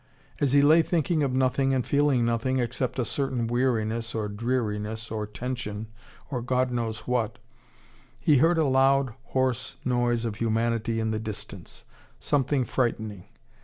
[0.39, 5.11] As he lay thinking of nothing and feeling nothing except a certain weariness, or dreariness,
[5.11, 5.89] or tension,
[6.31, 7.37] or God knows what,
[8.19, 11.85] he heard a loud hoarse noise of humanity in the distance,
[12.19, 13.25] something frightening.